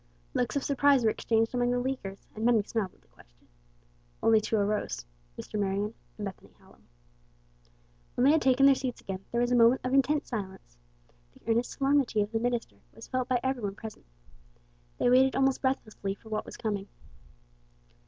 [0.33, 3.47] Looks of surprise were exchanged among the Leaguers, and many smiled at the question.
[4.23, 5.05] Only two arose,
[5.37, 5.59] Mr.
[5.59, 6.81] Marion and Bethany Hallam.
[8.15, 10.75] When they had taken their seats again there was a moment of intense silence.
[11.33, 14.07] The earnest solemnity of the minister was felt by every one present.
[14.97, 16.87] They waited almost breathlessly for what was coming.